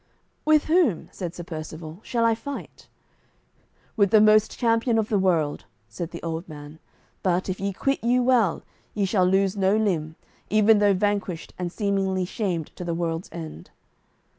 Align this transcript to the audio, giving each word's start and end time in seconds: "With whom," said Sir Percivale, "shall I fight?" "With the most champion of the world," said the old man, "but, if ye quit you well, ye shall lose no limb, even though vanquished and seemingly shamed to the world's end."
"With 0.45 0.65
whom," 0.65 1.09
said 1.11 1.35
Sir 1.35 1.43
Percivale, 1.43 1.99
"shall 2.01 2.25
I 2.25 2.33
fight?" 2.33 2.87
"With 3.95 4.09
the 4.09 4.19
most 4.19 4.57
champion 4.57 4.97
of 4.97 5.09
the 5.09 5.19
world," 5.19 5.65
said 5.87 6.09
the 6.09 6.23
old 6.23 6.49
man, 6.49 6.79
"but, 7.21 7.49
if 7.49 7.59
ye 7.59 7.71
quit 7.71 8.03
you 8.03 8.23
well, 8.23 8.63
ye 8.95 9.05
shall 9.05 9.25
lose 9.25 9.55
no 9.55 9.77
limb, 9.77 10.15
even 10.49 10.79
though 10.79 10.95
vanquished 10.95 11.53
and 11.59 11.71
seemingly 11.71 12.25
shamed 12.25 12.75
to 12.77 12.83
the 12.83 12.95
world's 12.95 13.29
end." 13.31 13.69